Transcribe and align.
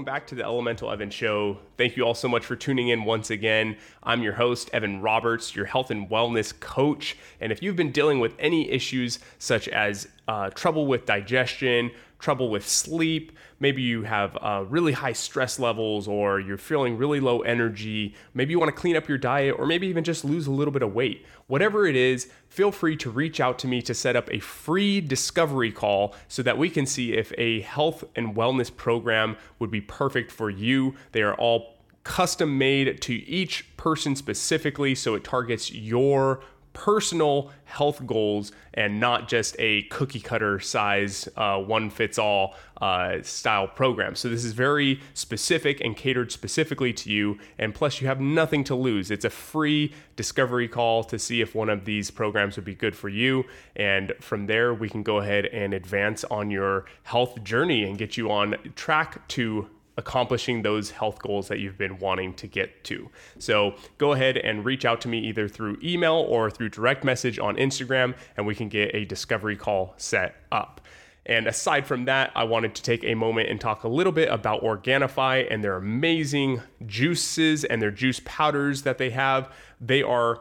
welcome 0.00 0.14
back 0.14 0.26
to 0.26 0.34
the 0.34 0.42
Elemental 0.42 0.90
Evan 0.90 1.10
Show. 1.10 1.58
Thank 1.76 1.94
you 1.94 2.04
all 2.04 2.14
so 2.14 2.26
much 2.26 2.46
for 2.46 2.56
tuning 2.56 2.88
in 2.88 3.04
once 3.04 3.28
again. 3.28 3.76
I'm 4.02 4.22
your 4.22 4.32
host, 4.32 4.70
Evan 4.72 5.02
Roberts, 5.02 5.54
your 5.54 5.66
health 5.66 5.90
and 5.90 6.08
wellness 6.08 6.58
coach. 6.58 7.18
And 7.38 7.52
if 7.52 7.62
you've 7.62 7.76
been 7.76 7.92
dealing 7.92 8.18
with 8.18 8.32
any 8.38 8.70
issues 8.70 9.18
such 9.38 9.68
as 9.68 10.08
uh, 10.30 10.48
trouble 10.50 10.86
with 10.86 11.06
digestion, 11.06 11.90
trouble 12.20 12.50
with 12.50 12.68
sleep, 12.68 13.32
maybe 13.58 13.82
you 13.82 14.04
have 14.04 14.38
uh, 14.40 14.64
really 14.68 14.92
high 14.92 15.12
stress 15.12 15.58
levels, 15.58 16.06
or 16.06 16.38
you're 16.38 16.56
feeling 16.56 16.96
really 16.96 17.18
low 17.18 17.40
energy, 17.40 18.14
maybe 18.32 18.52
you 18.52 18.60
want 18.60 18.72
to 18.72 18.80
clean 18.80 18.94
up 18.94 19.08
your 19.08 19.18
diet, 19.18 19.56
or 19.58 19.66
maybe 19.66 19.88
even 19.88 20.04
just 20.04 20.24
lose 20.24 20.46
a 20.46 20.50
little 20.52 20.70
bit 20.70 20.82
of 20.82 20.94
weight. 20.94 21.26
Whatever 21.48 21.84
it 21.84 21.96
is, 21.96 22.28
feel 22.48 22.70
free 22.70 22.96
to 22.98 23.10
reach 23.10 23.40
out 23.40 23.58
to 23.58 23.66
me 23.66 23.82
to 23.82 23.92
set 23.92 24.14
up 24.14 24.32
a 24.32 24.38
free 24.38 25.00
discovery 25.00 25.72
call 25.72 26.14
so 26.28 26.44
that 26.44 26.56
we 26.56 26.70
can 26.70 26.86
see 26.86 27.14
if 27.14 27.32
a 27.36 27.62
health 27.62 28.04
and 28.14 28.36
wellness 28.36 28.74
program 28.74 29.36
would 29.58 29.72
be 29.72 29.80
perfect 29.80 30.30
for 30.30 30.48
you. 30.48 30.94
They 31.10 31.22
are 31.22 31.34
all 31.34 31.74
custom 32.04 32.56
made 32.56 33.02
to 33.02 33.14
each 33.14 33.76
person 33.76 34.14
specifically, 34.14 34.94
so 34.94 35.16
it 35.16 35.24
targets 35.24 35.72
your 35.72 36.40
personal 36.72 37.50
health 37.64 38.04
goals 38.06 38.52
and 38.74 39.00
not 39.00 39.28
just 39.28 39.56
a 39.58 39.82
cookie 39.84 40.20
cutter 40.20 40.60
size 40.60 41.28
uh, 41.36 41.58
one 41.58 41.90
fits 41.90 42.18
all 42.18 42.54
uh, 42.80 43.18
style 43.22 43.68
program. 43.68 44.14
So 44.14 44.28
this 44.28 44.44
is 44.44 44.52
very 44.52 45.00
specific 45.14 45.80
and 45.80 45.96
catered 45.96 46.32
specifically 46.32 46.92
to 46.94 47.10
you. 47.10 47.38
And 47.58 47.74
plus, 47.74 48.00
you 48.00 48.06
have 48.06 48.20
nothing 48.20 48.64
to 48.64 48.74
lose. 48.74 49.10
It's 49.10 49.24
a 49.24 49.30
free 49.30 49.92
discovery 50.16 50.68
call 50.68 51.04
to 51.04 51.18
see 51.18 51.40
if 51.40 51.54
one 51.54 51.68
of 51.68 51.84
these 51.84 52.10
programs 52.10 52.56
would 52.56 52.64
be 52.64 52.74
good 52.74 52.96
for 52.96 53.08
you. 53.08 53.44
And 53.76 54.12
from 54.20 54.46
there, 54.46 54.72
we 54.72 54.88
can 54.88 55.02
go 55.02 55.18
ahead 55.18 55.46
and 55.46 55.74
advance 55.74 56.24
on 56.24 56.50
your 56.50 56.86
health 57.02 57.42
journey 57.44 57.84
and 57.84 57.98
get 57.98 58.16
you 58.16 58.30
on 58.30 58.56
track 58.74 59.26
to 59.28 59.68
accomplishing 60.00 60.62
those 60.62 60.90
health 60.90 61.20
goals 61.20 61.46
that 61.48 61.60
you've 61.60 61.78
been 61.78 61.98
wanting 61.98 62.34
to 62.34 62.46
get 62.46 62.82
to. 62.84 63.08
So 63.38 63.74
go 63.98 64.12
ahead 64.12 64.38
and 64.38 64.64
reach 64.64 64.84
out 64.84 65.00
to 65.02 65.08
me 65.08 65.18
either 65.28 65.46
through 65.46 65.78
email 65.84 66.26
or 66.28 66.50
through 66.50 66.70
direct 66.70 67.04
message 67.04 67.38
on 67.38 67.56
Instagram, 67.56 68.16
and 68.36 68.46
we 68.46 68.54
can 68.54 68.68
get 68.68 68.94
a 68.94 69.04
discovery 69.04 69.56
call 69.56 69.94
set 69.98 70.34
up. 70.50 70.80
And 71.26 71.46
aside 71.46 71.86
from 71.86 72.06
that, 72.06 72.32
I 72.34 72.44
wanted 72.44 72.74
to 72.74 72.82
take 72.82 73.04
a 73.04 73.14
moment 73.14 73.50
and 73.50 73.60
talk 73.60 73.84
a 73.84 73.88
little 73.88 74.12
bit 74.12 74.30
about 74.30 74.62
Organifi 74.62 75.46
and 75.50 75.62
their 75.62 75.76
amazing 75.76 76.62
juices 76.86 77.64
and 77.64 77.80
their 77.80 77.90
juice 77.90 78.20
powders 78.24 78.82
that 78.82 78.96
they 78.98 79.10
have. 79.10 79.52
They 79.80 80.02
are 80.02 80.40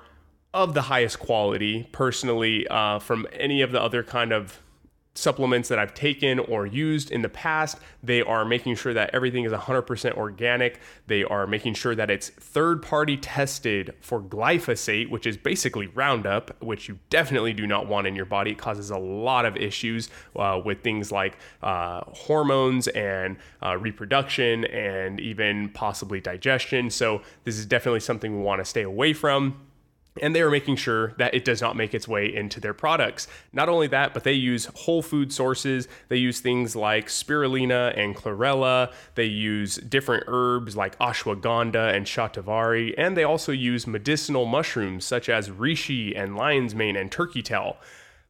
of 0.53 0.73
the 0.73 0.83
highest 0.83 1.19
quality, 1.19 1.87
personally, 1.91 2.65
uh, 2.69 2.99
from 2.99 3.27
any 3.33 3.61
of 3.61 3.71
the 3.71 3.81
other 3.81 4.03
kind 4.03 4.31
of 4.31 4.61
supplements 5.19 5.69
that 5.69 5.77
I've 5.77 5.93
taken 5.93 6.39
or 6.39 6.65
used 6.65 7.11
in 7.11 7.21
the 7.21 7.29
past. 7.29 7.77
They 8.01 8.21
are 8.21 8.45
making 8.45 8.75
sure 8.75 8.93
that 8.93 9.09
everything 9.13 9.43
is 9.43 9.51
100% 9.51 10.13
organic. 10.13 10.79
They 11.07 11.23
are 11.23 11.45
making 11.45 11.73
sure 11.73 11.95
that 11.95 12.09
it's 12.09 12.29
third 12.29 12.81
party 12.81 13.17
tested 13.17 13.93
for 14.01 14.21
glyphosate, 14.21 15.09
which 15.09 15.27
is 15.27 15.37
basically 15.37 15.87
Roundup, 15.87 16.61
which 16.63 16.87
you 16.87 16.99
definitely 17.09 17.53
do 17.53 17.67
not 17.67 17.87
want 17.87 18.07
in 18.07 18.15
your 18.15 18.25
body. 18.25 18.51
It 18.51 18.57
causes 18.57 18.89
a 18.89 18.97
lot 18.97 19.45
of 19.45 19.57
issues 19.57 20.09
uh, 20.35 20.61
with 20.63 20.81
things 20.81 21.11
like 21.11 21.37
uh, 21.61 22.01
hormones 22.07 22.87
and 22.89 23.37
uh, 23.61 23.77
reproduction 23.77 24.65
and 24.65 25.19
even 25.19 25.69
possibly 25.69 26.21
digestion. 26.21 26.89
So, 26.89 27.21
this 27.43 27.57
is 27.57 27.65
definitely 27.65 27.99
something 27.99 28.37
we 28.37 28.43
want 28.43 28.59
to 28.59 28.65
stay 28.65 28.83
away 28.83 29.13
from 29.13 29.68
and 30.21 30.35
they 30.35 30.41
are 30.41 30.49
making 30.49 30.75
sure 30.75 31.13
that 31.17 31.33
it 31.33 31.45
does 31.45 31.61
not 31.61 31.75
make 31.75 31.93
its 31.93 32.07
way 32.07 32.33
into 32.33 32.59
their 32.59 32.73
products. 32.73 33.27
Not 33.53 33.69
only 33.69 33.87
that, 33.87 34.13
but 34.13 34.23
they 34.23 34.33
use 34.33 34.65
whole 34.73 35.01
food 35.01 35.31
sources. 35.33 35.87
They 36.07 36.17
use 36.17 36.39
things 36.39 36.75
like 36.75 37.07
spirulina 37.07 37.97
and 37.97 38.15
chlorella. 38.15 38.91
They 39.15 39.25
use 39.25 39.77
different 39.77 40.25
herbs 40.27 40.75
like 40.75 40.97
ashwagandha 40.99 41.93
and 41.93 42.05
shatavari, 42.05 42.93
and 42.97 43.15
they 43.15 43.23
also 43.23 43.51
use 43.51 43.87
medicinal 43.87 44.45
mushrooms 44.45 45.05
such 45.05 45.29
as 45.29 45.49
reishi 45.49 46.17
and 46.17 46.35
lion's 46.35 46.75
mane 46.75 46.95
and 46.95 47.11
turkey 47.11 47.41
tail. 47.41 47.77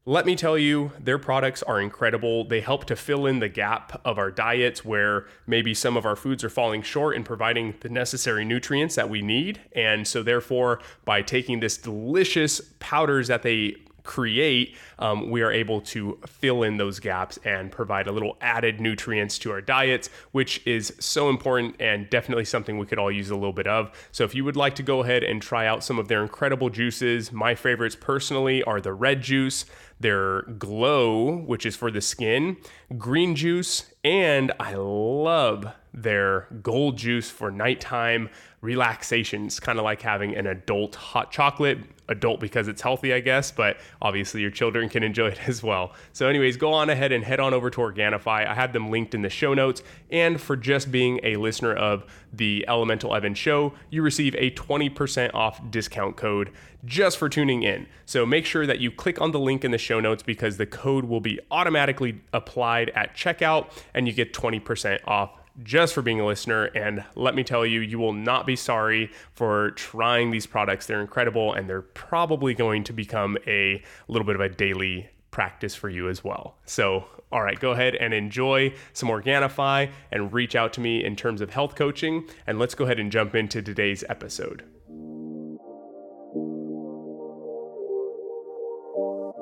Let 0.10 0.26
me 0.26 0.36
tell 0.36 0.58
you, 0.58 0.92
their 1.00 1.20
products 1.20 1.62
are 1.62 1.80
incredible. 1.80 2.44
They 2.44 2.62
help 2.62 2.86
to 2.86 2.96
fill 2.96 3.28
in 3.28 3.38
the 3.38 3.48
gap 3.48 4.02
of 4.04 4.18
our 4.18 4.32
diets 4.32 4.84
where 4.84 5.28
maybe 5.46 5.76
some 5.76 5.96
of 5.96 6.04
our 6.04 6.16
foods 6.16 6.44
are 6.44 6.50
falling 6.50 6.82
short 6.82 7.16
in 7.16 7.24
providing 7.24 7.76
the 7.82 7.90
necessary 7.90 8.44
nutrients 8.44 8.96
that 8.96 9.08
we 9.08 9.22
need. 9.22 9.62
And 9.74 10.08
so, 10.08 10.24
therefore, 10.24 10.80
by 11.06 11.22
taking 11.22 11.60
this 11.60 11.78
delicious 11.78 12.60
powders 12.80 13.28
that 13.28 13.44
they 13.44 13.76
create, 14.04 14.76
um, 15.00 15.30
we 15.30 15.42
are 15.42 15.52
able 15.52 15.82
to 15.82 16.20
fill 16.26 16.64
in 16.64 16.78
those 16.78 17.00
gaps 17.00 17.38
and 17.44 17.72
provide 17.72 18.08
a 18.08 18.12
little 18.12 18.38
added 18.42 18.80
nutrients 18.80 19.38
to 19.40 19.52
our 19.52 19.62
diets, 19.62 20.10
which 20.32 20.66
is 20.66 20.94
so 21.00 21.30
important 21.30 21.76
and 21.80 22.10
definitely 22.10 22.46
something 22.46 22.78
we 22.78 22.86
could 22.86 23.00
all 23.00 23.12
use 23.12 23.30
a 23.30 23.36
little 23.36 23.54
bit 23.54 23.68
of. 23.68 23.92
So, 24.12 24.24
if 24.24 24.36
you 24.36 24.44
would 24.46 24.56
like 24.56 24.76
to 24.76 24.84
go 24.84 25.04
ahead 25.04 25.24
and 25.24 25.42
try 25.42 25.68
out 25.68 25.84
some 25.84 26.00
of 26.00 26.08
their 26.08 26.22
incredible 26.22 26.70
juices, 26.70 27.32
my 27.32 27.56
favorites 27.56 27.96
personally 28.00 28.64
are 28.64 28.82
the 28.82 28.94
red 28.94 29.22
juice 29.22 29.66
their 30.00 30.44
glow, 30.44 31.36
which 31.36 31.66
is 31.66 31.76
for 31.76 31.92
the 31.92 32.02
skin, 32.02 32.58
green 32.98 33.36
juice, 33.36 33.92
and 34.04 34.52
I 34.60 34.76
love 34.76 35.68
their 35.94 36.48
gold 36.62 36.98
juice 36.98 37.30
for 37.30 37.52
nighttime 37.52 38.30
relaxation. 38.62 39.46
It's 39.46 39.60
kind 39.60 39.80
of 39.80 39.86
like 39.86 40.02
having 40.02 40.36
an 40.36 40.48
adult 40.48 40.96
hot 40.96 41.32
chocolate, 41.32 41.80
adult 42.08 42.40
because 42.40 42.68
it's 42.68 42.82
healthy, 42.82 43.14
I 43.14 43.20
guess, 43.20 43.52
but 43.52 43.78
obviously 44.02 44.42
your 44.42 44.52
children 44.52 44.90
can 44.90 45.04
enjoy 45.04 45.30
it 45.30 45.40
as 45.48 45.64
well. 45.64 45.94
So, 46.14 46.28
anyways, 46.28 46.58
go 46.58 46.74
on 46.74 46.90
ahead 46.90 47.12
and 47.12 47.24
head 47.24 47.40
on 47.40 47.54
over 47.54 47.70
to 47.70 47.82
Organifi. 47.82 48.48
I 48.48 48.54
have 48.54 48.74
them 48.74 48.90
linked 48.92 49.14
in 49.14 49.22
the 49.22 49.30
show 49.30 49.54
notes. 49.54 49.82
And 50.12 50.40
for 50.40 50.56
just 50.56 50.92
being 50.92 51.20
a 51.24 51.38
listener 51.38 51.74
of 51.74 52.06
the 52.34 52.66
Elemental 52.68 53.16
Evan 53.16 53.34
show, 53.34 53.74
you 53.90 54.02
receive 54.02 54.36
a 54.36 54.52
20% 54.52 55.34
off 55.34 55.72
discount 55.72 56.18
code 56.18 56.52
just 56.86 57.18
for 57.18 57.28
tuning 57.28 57.64
in. 57.64 57.88
So 58.06 58.26
make 58.26 58.46
sure 58.46 58.66
that 58.66 58.80
you 58.80 58.92
click 58.92 59.20
on 59.20 59.32
the 59.32 59.40
link 59.40 59.66
in 59.66 59.72
the 59.72 59.78
show 59.78 60.00
notes 60.00 60.24
because 60.24 60.58
the 60.58 60.66
code 60.66 61.06
will 61.06 61.20
be 61.20 61.40
automatically 61.52 62.22
applied 62.32 62.90
at 62.92 63.16
checkout 63.16 63.72
and 63.94 64.08
you 64.08 64.14
get 64.14 64.34
20% 64.34 65.00
off 65.06 65.32
just 65.64 65.94
for 65.94 66.02
being 66.02 66.20
a 66.20 66.26
listener. 66.26 66.66
And 66.66 67.04
let 67.16 67.36
me 67.36 67.44
tell 67.44 67.66
you, 67.66 67.82
you 67.82 68.00
will 68.00 68.14
not 68.14 68.46
be 68.46 68.56
sorry 68.56 69.12
for 69.34 69.72
trying 69.72 70.32
these 70.32 70.46
products. 70.46 70.86
They're 70.86 71.02
incredible 71.02 71.54
and 71.54 71.70
they're 71.70 71.82
probably 71.82 72.54
going 72.54 72.84
to 72.86 72.94
become 72.94 73.38
a 73.48 73.84
little 74.08 74.26
bit 74.26 74.36
of 74.36 74.42
a 74.42 74.50
daily 74.50 75.10
practice 75.32 75.76
for 75.76 75.90
you 75.90 76.10
as 76.10 76.24
well. 76.24 76.58
So, 76.66 77.06
all 77.32 77.44
right, 77.44 77.60
go 77.60 77.72
ahead 77.72 77.96
and 77.96 78.14
enjoy 78.14 78.74
some 78.94 79.10
Organifi 79.10 79.92
and 80.12 80.34
reach 80.34 80.56
out 80.56 80.74
to 80.74 80.82
me 80.82 81.04
in 81.04 81.16
terms 81.16 81.42
of 81.42 81.52
health 81.52 81.76
coaching. 81.76 82.28
And 82.48 82.58
let's 82.58 82.76
go 82.76 82.86
ahead 82.86 83.00
and 83.00 83.12
jump 83.12 83.36
into 83.36 83.62
today's 83.62 84.04
episode. 84.10 84.64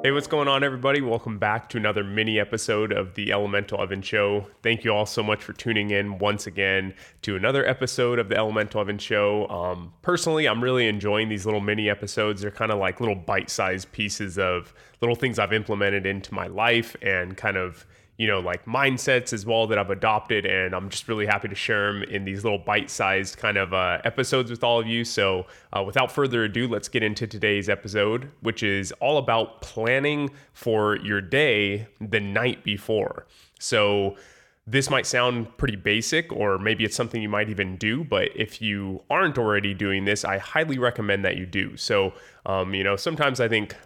Hey, 0.04 0.12
what's 0.12 0.28
going 0.28 0.48
on, 0.48 0.64
everybody? 0.64 1.02
Welcome 1.02 1.40
back 1.40 1.70
to 1.70 1.78
another 1.78 2.04
mini 2.04 2.40
episode 2.40 2.92
of 2.92 3.16
the 3.16 3.32
Elemental 3.32 3.82
Evan 3.82 4.04
Show. 4.04 4.46
Thank 4.62 4.84
you 4.84 4.92
all 4.92 5.08
so 5.08 5.24
much 5.24 5.44
for 5.44 5.54
tuning 5.54 5.90
in 5.90 6.20
once 6.20 6.46
again 6.46 6.94
to 7.24 7.36
another 7.36 7.68
episode 7.68 8.20
of 8.20 8.30
the 8.30 8.38
Elemental 8.38 8.80
Evan 8.80 9.00
Show. 9.00 9.48
Um, 9.50 9.92
personally, 10.04 10.48
I'm 10.48 10.64
really 10.64 10.88
enjoying 10.88 11.30
these 11.30 11.46
little 11.46 11.62
mini 11.62 11.90
episodes. 11.90 12.42
They're 12.44 12.52
kind 12.52 12.72
of 12.72 12.78
like 12.78 13.00
little 13.00 13.16
bite 13.16 13.50
sized 13.50 13.92
pieces 13.92 14.38
of 14.38 14.72
little 15.02 15.16
things 15.16 15.40
I've 15.40 15.52
implemented 15.52 16.06
into 16.06 16.32
my 16.32 16.46
life 16.46 16.96
and 17.02 17.36
kind 17.36 17.58
of 17.58 17.84
you 18.18 18.26
know, 18.26 18.40
like 18.40 18.66
mindsets 18.66 19.32
as 19.32 19.46
well 19.46 19.68
that 19.68 19.78
I've 19.78 19.92
adopted. 19.92 20.46
And 20.46 20.74
I'm 20.74 20.90
just 20.90 21.08
really 21.08 21.28
happy 21.28 21.48
to 21.48 21.56
share 21.56 21.94
them 21.94 22.04
in 22.04 22.26
these 22.26 22.44
little 22.44 22.60
bite 22.60 22.90
sized 22.90 23.38
kind 23.38 23.58
of 23.58 23.74
uh, 23.74 24.00
episodes 24.04 24.50
with 24.50 24.64
all 24.64 24.80
of 24.80 24.88
you. 24.88 25.06
So, 25.06 25.46
uh, 25.72 25.84
without 25.84 26.12
further 26.12 26.44
ado, 26.44 26.68
let's 26.68 26.90
get 26.90 27.04
into 27.04 27.28
today's 27.28 27.70
episode, 27.70 28.32
which 28.42 28.64
is 28.64 28.92
all 28.94 29.18
about 29.18 29.62
planning 29.62 30.32
for 30.54 30.98
your 30.98 31.22
day 31.22 31.88
the 32.02 32.20
night 32.20 32.64
before. 32.64 33.28
So, 33.60 34.16
this 34.70 34.90
might 34.90 35.06
sound 35.06 35.56
pretty 35.58 35.78
basic, 35.78 36.34
or 36.34 36.58
maybe 36.58 36.84
it's 36.84 36.96
something 36.96 37.22
you 37.22 37.30
might 37.30 37.50
even 37.50 37.78
do, 37.78 38.04
but 38.04 38.30
if 38.36 38.62
you 38.62 39.02
aren't 39.10 39.38
already 39.38 39.74
doing 39.74 40.04
this, 40.04 40.26
I 40.26 40.40
highly 40.40 40.78
recommend 40.78 41.24
that 41.24 41.38
you 41.38 41.46
do. 41.46 41.78
So, 41.78 42.12
um, 42.46 42.74
you 42.74 42.84
know, 42.84 42.98
sometimes 42.98 43.40
I 43.40 43.48
think 43.48 43.78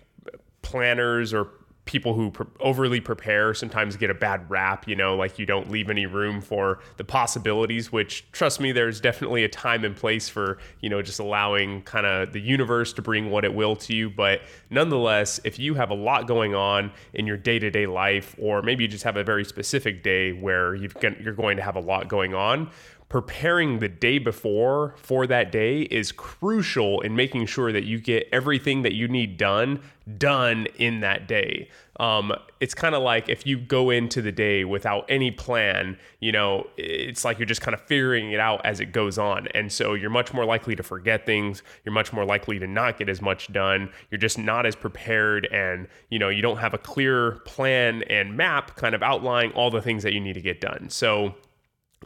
planners 0.63 1.35
or 1.35 1.49
people 1.85 2.13
who 2.13 2.31
pre- 2.31 2.45
overly 2.59 2.99
prepare 2.99 3.53
sometimes 3.53 3.97
get 3.97 4.09
a 4.09 4.13
bad 4.13 4.49
rap, 4.49 4.87
you 4.87 4.95
know, 4.95 5.15
like 5.15 5.39
you 5.39 5.45
don't 5.45 5.69
leave 5.71 5.89
any 5.89 6.05
room 6.05 6.39
for 6.39 6.79
the 6.97 7.03
possibilities, 7.03 7.91
which 7.91 8.29
trust 8.31 8.59
me, 8.59 8.71
there's 8.71 9.01
definitely 9.01 9.43
a 9.43 9.49
time 9.49 9.83
and 9.83 9.95
place 9.95 10.29
for, 10.29 10.57
you 10.79 10.89
know, 10.89 11.01
just 11.01 11.19
allowing 11.19 11.81
kind 11.81 12.05
of 12.05 12.33
the 12.33 12.39
universe 12.39 12.93
to 12.93 13.01
bring 13.01 13.31
what 13.31 13.43
it 13.43 13.53
will 13.53 13.75
to 13.75 13.95
you. 13.95 14.09
But 14.09 14.41
nonetheless, 14.69 15.39
if 15.43 15.57
you 15.57 15.73
have 15.73 15.89
a 15.89 15.95
lot 15.95 16.27
going 16.27 16.53
on 16.53 16.91
in 17.13 17.25
your 17.25 17.37
day 17.37 17.57
to 17.59 17.71
day 17.71 17.87
life, 17.87 18.35
or 18.37 18.61
maybe 18.61 18.83
you 18.83 18.87
just 18.87 19.03
have 19.03 19.17
a 19.17 19.23
very 19.23 19.43
specific 19.43 20.03
day 20.03 20.33
where 20.33 20.75
you've, 20.75 20.95
you're 21.19 21.33
going 21.33 21.57
to 21.57 21.63
have 21.63 21.75
a 21.75 21.81
lot 21.81 22.07
going 22.07 22.35
on, 22.35 22.69
preparing 23.11 23.79
the 23.79 23.89
day 23.89 24.17
before 24.17 24.95
for 24.95 25.27
that 25.27 25.51
day 25.51 25.81
is 25.81 26.13
crucial 26.13 27.01
in 27.01 27.13
making 27.13 27.45
sure 27.45 27.73
that 27.73 27.83
you 27.83 27.99
get 27.99 28.25
everything 28.31 28.83
that 28.83 28.93
you 28.93 29.05
need 29.05 29.35
done 29.35 29.81
done 30.17 30.65
in 30.77 31.01
that 31.01 31.27
day. 31.27 31.67
Um, 31.99 32.31
it's 32.61 32.73
kind 32.73 32.95
of 32.95 33.03
like 33.03 33.27
if 33.27 33.45
you 33.45 33.57
go 33.57 33.89
into 33.89 34.21
the 34.21 34.31
day 34.31 34.63
without 34.63 35.03
any 35.09 35.29
plan, 35.29 35.97
you 36.21 36.31
know, 36.31 36.67
it's 36.77 37.25
like 37.25 37.37
you're 37.37 37.45
just 37.45 37.59
kind 37.59 37.75
of 37.75 37.81
figuring 37.81 38.31
it 38.31 38.39
out 38.39 38.65
as 38.65 38.79
it 38.79 38.93
goes 38.93 39.17
on. 39.17 39.49
And 39.53 39.69
so 39.69 39.93
you're 39.93 40.09
much 40.09 40.33
more 40.33 40.45
likely 40.45 40.77
to 40.77 40.83
forget 40.83 41.25
things. 41.25 41.63
You're 41.83 41.93
much 41.93 42.13
more 42.13 42.23
likely 42.23 42.59
to 42.59 42.65
not 42.65 42.97
get 42.97 43.09
as 43.09 43.21
much 43.21 43.51
done. 43.51 43.91
You're 44.09 44.19
just 44.19 44.37
not 44.37 44.65
as 44.65 44.73
prepared. 44.73 45.47
And, 45.51 45.89
you 46.09 46.17
know, 46.17 46.29
you 46.29 46.41
don't 46.41 46.59
have 46.59 46.73
a 46.73 46.77
clear 46.77 47.41
plan 47.43 48.03
and 48.03 48.37
map 48.37 48.77
kind 48.77 48.95
of 48.95 49.03
outlining 49.03 49.51
all 49.51 49.69
the 49.69 49.81
things 49.81 50.01
that 50.03 50.13
you 50.13 50.21
need 50.21 50.33
to 50.35 50.41
get 50.41 50.61
done. 50.61 50.89
So, 50.89 51.35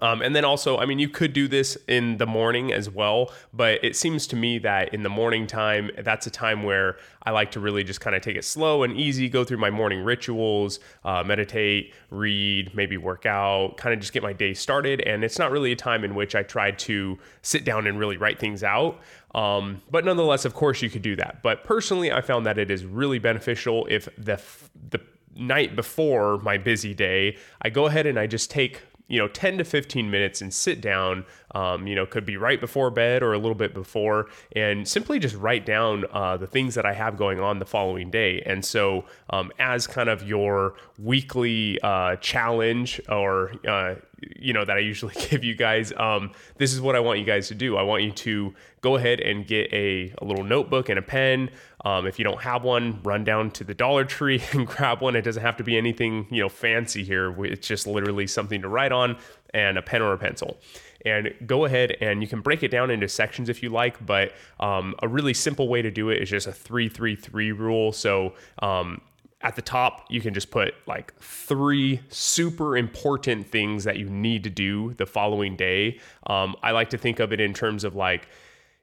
um, 0.01 0.21
and 0.21 0.35
then 0.35 0.43
also, 0.43 0.77
I 0.77 0.85
mean, 0.85 0.99
you 0.99 1.07
could 1.07 1.31
do 1.31 1.47
this 1.47 1.77
in 1.87 2.17
the 2.17 2.25
morning 2.25 2.73
as 2.73 2.89
well, 2.89 3.31
but 3.53 3.81
it 3.81 3.95
seems 3.95 4.27
to 4.27 4.35
me 4.35 4.59
that 4.59 4.93
in 4.93 5.03
the 5.03 5.09
morning 5.09 5.47
time, 5.47 5.89
that's 5.99 6.27
a 6.27 6.29
time 6.29 6.63
where 6.63 6.97
I 7.23 7.31
like 7.31 7.51
to 7.51 7.61
really 7.61 7.85
just 7.85 8.01
kind 8.01 8.13
of 8.13 8.21
take 8.21 8.35
it 8.35 8.43
slow 8.43 8.83
and 8.83 8.97
easy, 8.97 9.29
go 9.29 9.45
through 9.45 9.59
my 9.59 9.69
morning 9.69 10.01
rituals, 10.03 10.81
uh, 11.05 11.23
meditate, 11.23 11.93
read, 12.09 12.75
maybe 12.75 12.97
work 12.97 13.25
out, 13.25 13.77
kind 13.77 13.93
of 13.93 14.01
just 14.01 14.11
get 14.11 14.21
my 14.21 14.33
day 14.33 14.53
started. 14.53 14.99
And 14.99 15.23
it's 15.23 15.39
not 15.39 15.49
really 15.49 15.71
a 15.71 15.77
time 15.77 16.03
in 16.03 16.13
which 16.13 16.35
I 16.35 16.43
try 16.43 16.71
to 16.71 17.17
sit 17.41 17.63
down 17.63 17.87
and 17.87 17.97
really 17.97 18.17
write 18.17 18.37
things 18.37 18.63
out. 18.63 18.99
Um, 19.33 19.81
but 19.89 20.03
nonetheless, 20.03 20.43
of 20.43 20.53
course, 20.53 20.81
you 20.81 20.89
could 20.89 21.03
do 21.03 21.15
that. 21.15 21.41
But 21.41 21.63
personally, 21.63 22.11
I 22.11 22.19
found 22.19 22.45
that 22.45 22.57
it 22.57 22.69
is 22.69 22.85
really 22.85 23.19
beneficial 23.19 23.87
if 23.89 24.09
the 24.17 24.41
the 24.89 24.99
night 25.37 25.75
before 25.75 26.37
my 26.39 26.57
busy 26.57 26.93
day, 26.93 27.37
I 27.61 27.69
go 27.69 27.85
ahead 27.87 28.05
and 28.05 28.17
I 28.17 28.27
just 28.27 28.49
take 28.49 28.81
you 29.07 29.19
know 29.19 29.27
10 29.27 29.59
to 29.59 29.63
15 29.63 30.09
minutes 30.09 30.41
and 30.41 30.53
sit 30.53 30.81
down 30.81 31.25
um, 31.55 31.87
you 31.87 31.95
know 31.95 32.05
could 32.05 32.25
be 32.25 32.37
right 32.37 32.59
before 32.59 32.91
bed 32.91 33.23
or 33.23 33.33
a 33.33 33.37
little 33.37 33.55
bit 33.55 33.73
before 33.73 34.27
and 34.55 34.87
simply 34.87 35.17
just 35.17 35.35
write 35.35 35.65
down 35.65 36.05
uh, 36.11 36.37
the 36.37 36.45
things 36.45 36.75
that 36.75 36.85
i 36.85 36.93
have 36.93 37.17
going 37.17 37.39
on 37.39 37.57
the 37.57 37.65
following 37.65 38.11
day 38.11 38.41
and 38.45 38.63
so 38.63 39.05
um, 39.31 39.51
as 39.57 39.87
kind 39.87 40.09
of 40.09 40.21
your 40.23 40.75
weekly 40.99 41.79
uh, 41.81 42.15
challenge 42.17 43.01
or 43.09 43.53
uh, 43.67 43.95
you 44.35 44.53
know 44.53 44.65
that 44.65 44.75
i 44.75 44.79
usually 44.79 45.13
give 45.29 45.43
you 45.43 45.55
guys 45.55 45.93
um, 45.97 46.31
this 46.57 46.73
is 46.73 46.81
what 46.81 46.95
i 46.95 46.99
want 46.99 47.17
you 47.17 47.25
guys 47.25 47.47
to 47.47 47.55
do 47.55 47.77
i 47.77 47.81
want 47.81 48.03
you 48.03 48.11
to 48.11 48.53
go 48.81 48.97
ahead 48.97 49.19
and 49.19 49.47
get 49.47 49.71
a, 49.73 50.13
a 50.21 50.25
little 50.25 50.43
notebook 50.43 50.89
and 50.89 50.99
a 50.99 51.01
pen 51.01 51.49
um, 51.85 52.07
if 52.07 52.17
you 52.17 52.25
don't 52.25 52.41
have 52.41 52.63
one, 52.63 52.99
run 53.03 53.23
down 53.23 53.51
to 53.51 53.63
the 53.63 53.75
Dollar 53.75 54.05
Tree 54.05 54.41
and 54.53 54.65
grab 54.65 55.01
one. 55.01 55.15
It 55.15 55.21
doesn't 55.21 55.43
have 55.43 55.55
to 55.57 55.63
be 55.63 55.77
anything 55.77 56.25
you 56.31 56.41
know 56.41 56.49
fancy 56.49 57.03
here. 57.03 57.33
It's 57.45 57.67
just 57.67 57.85
literally 57.85 58.25
something 58.25 58.61
to 58.63 58.67
write 58.67 58.91
on 58.91 59.17
and 59.53 59.77
a 59.77 59.81
pen 59.81 60.01
or 60.01 60.11
a 60.11 60.17
pencil. 60.17 60.57
And 61.05 61.33
go 61.45 61.65
ahead 61.65 61.95
and 62.01 62.21
you 62.21 62.27
can 62.27 62.41
break 62.41 62.63
it 62.63 62.69
down 62.69 62.89
into 62.89 63.07
sections 63.07 63.47
if 63.47 63.61
you 63.61 63.69
like, 63.69 64.03
but 64.05 64.33
um, 64.59 64.95
a 65.03 65.07
really 65.07 65.33
simple 65.33 65.67
way 65.67 65.81
to 65.83 65.91
do 65.91 66.09
it 66.09 66.21
is 66.21 66.29
just 66.29 66.47
a 66.47 66.51
three 66.51 66.89
three 66.89 67.15
three 67.15 67.51
rule. 67.51 67.91
So 67.91 68.33
um, 68.59 69.01
at 69.41 69.55
the 69.55 69.61
top, 69.61 70.07
you 70.09 70.19
can 70.19 70.33
just 70.33 70.49
put 70.49 70.73
like 70.87 71.13
three 71.19 72.01
super 72.09 72.75
important 72.75 73.47
things 73.47 73.83
that 73.83 73.97
you 73.97 74.09
need 74.09 74.43
to 74.45 74.49
do 74.49 74.95
the 74.95 75.05
following 75.05 75.55
day. 75.55 75.99
Um, 76.25 76.55
I 76.63 76.71
like 76.71 76.89
to 76.89 76.97
think 76.97 77.19
of 77.19 77.31
it 77.31 77.39
in 77.39 77.53
terms 77.53 77.83
of 77.83 77.95
like 77.95 78.27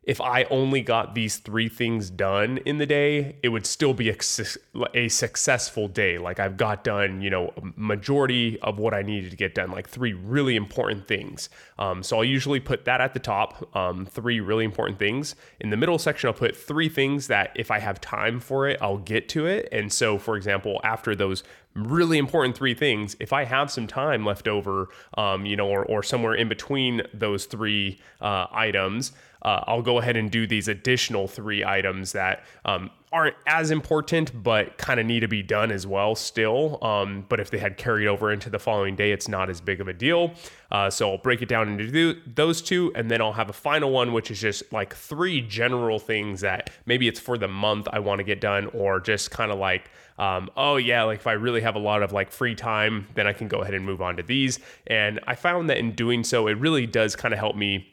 if 0.05 0.21
I 0.21 0.45
only 0.45 0.83
got 0.83 1.15
these 1.15 1.37
three 1.37 1.69
things 1.69 2.11
done 2.11 2.59
in 2.67 2.79
the 2.79 2.87
day, 2.87 3.37
it 3.43 3.51
would 3.51 3.65
still 3.65 3.95
be 3.95 4.11
a, 4.11 4.17
a, 4.95 5.09
successful 5.09 5.87
day. 5.87 6.19
Like 6.19 6.41
I've 6.41 6.57
got 6.57 6.83
done, 6.83 7.23
you 7.23 7.31
know, 7.31 7.53
a 7.57 7.63
majority 7.77 8.59
of 8.61 8.79
what 8.79 8.95
I 8.95 9.03
needed 9.03 9.31
to 9.31 9.37
get 9.37 9.55
done, 9.55 9.71
like 9.71 9.89
three 9.89 10.13
really 10.13 10.57
important 10.57 11.07
things. 11.07 11.49
Um, 11.79 12.03
so 12.03 12.17
I'll 12.17 12.25
usually 12.25 12.59
put 12.59 12.85
that 12.87 13.01
at 13.01 13.15
the 13.15 13.21
top, 13.21 13.77
um, 13.77 14.05
three 14.07 14.41
really 14.41 14.65
important 14.65 14.99
things. 14.99 15.37
In 15.61 15.71
the 15.71 15.77
middle 15.77 15.99
section, 15.99 16.27
I'll 16.27 16.35
put 16.35 16.57
three 16.57 16.89
things 16.89 17.29
that 17.29 17.53
if 17.55 17.71
I 17.71 17.79
have 17.79 18.01
time 18.01 18.41
for 18.41 18.69
it, 18.69 18.79
I'll 18.83 18.99
get 18.99 19.29
to 19.31 19.47
it. 19.47 19.69
And 19.71 19.93
so, 19.93 20.19
for 20.19 20.37
example, 20.37 20.81
after 20.83 21.15
those 21.15 21.45
really 21.75 22.19
important 22.19 22.57
three 22.57 22.75
things, 22.75 23.17
if 23.21 23.33
I 23.33 23.45
have 23.45 23.71
some 23.71 23.87
time 23.87 24.25
left 24.25 24.49
over, 24.49 24.89
um, 25.17 25.47
you 25.47 25.57
know, 25.57 25.69
or, 25.69 25.85
or 25.85 26.03
somewhere 26.03 26.35
in 26.35 26.49
between 26.49 27.03
those 27.15 27.47
three 27.47 28.01
uh, 28.21 28.47
items, 28.53 29.13
uh, 29.43 29.65
I'll 29.67 29.83
go 29.83 29.99
ahead 29.99 30.17
and 30.17 30.31
do 30.31 30.47
these 30.47 30.69
additional 30.69 31.29
three 31.29 31.65
items 31.65 32.13
that 32.13 32.45
um, 32.65 32.91
aren't 33.13 33.37
as 33.47 33.71
important, 33.71 34.43
but 34.43 34.79
kind 34.79 34.99
of 34.99 35.05
need 35.05 35.21
to 35.21 35.29
be 35.29 35.43
done 35.43 35.71
as 35.71 35.87
well 35.87 36.15
still. 36.15 36.83
Um, 36.83 37.27
but 37.29 37.41
if 37.41 37.51
they 37.51 37.59
had 37.59 37.77
carried 37.77 38.07
over 38.07 38.33
into 38.33 38.49
the 38.49 38.59
following 38.59 38.97
day, 38.97 39.13
it's 39.13 39.29
not 39.29 39.51
as 39.51 39.61
big 39.61 39.81
of 39.81 39.89
a 39.89 39.93
deal. 39.93 40.33
Uh, 40.71 40.89
so 40.89 41.11
I'll 41.11 41.19
break 41.19 41.43
it 41.43 41.49
down 41.49 41.79
into 41.79 42.21
those 42.35 42.63
two, 42.63 42.93
and 42.95 43.11
then 43.11 43.21
I'll 43.21 43.35
have 43.35 43.51
a 43.51 43.53
final 43.53 43.91
one, 43.91 44.13
which 44.13 44.31
is 44.31 44.41
just 44.41 44.73
like 44.73 44.95
three 44.95 45.43
general 45.43 45.99
things 45.99 46.41
that 46.41 46.71
maybe 46.87 47.07
it's 47.07 47.21
for 47.21 47.37
the 47.37 47.49
month 47.49 47.89
I 47.93 47.99
want 47.99 48.21
to 48.21 48.25
get 48.25 48.41
done, 48.41 48.67
or 48.73 49.01
just 49.01 49.31
kind 49.31 49.53
of 49.53 49.59
like, 49.59 49.91
um, 50.19 50.49
oh 50.57 50.77
yeah, 50.77 51.03
like 51.03 51.19
if 51.19 51.27
I 51.27 51.33
really 51.33 51.61
have 51.61 51.75
a 51.75 51.81
lot 51.81 52.03
of 52.03 52.13
like 52.13 52.31
free 52.31 52.55
time, 52.55 53.07
then 53.15 53.27
I 53.27 53.33
can 53.33 53.49
go 53.49 53.61
ahead 53.61 53.75
and 53.75 53.85
move 53.85 54.01
on 54.01 54.17
to 54.17 54.23
these. 54.23 54.61
And 54.87 55.21
I 55.27 55.35
found 55.35 55.69
that 55.69 55.79
in 55.79 55.93
doing 55.93 56.25
so, 56.25 56.47
it 56.47 56.57
really 56.59 56.87
does 56.87 57.17
kind 57.17 57.35
of 57.35 57.41
help 57.41 57.57
me 57.57 57.93